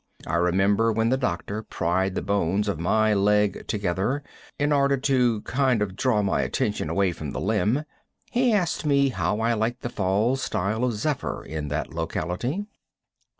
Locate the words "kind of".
5.41-5.95